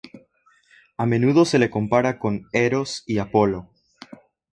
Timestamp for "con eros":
2.17-3.03